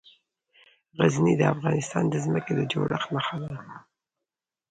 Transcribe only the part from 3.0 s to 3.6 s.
نښه ده.